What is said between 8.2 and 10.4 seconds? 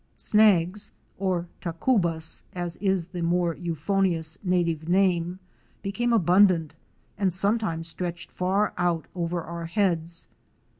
far out over our heads.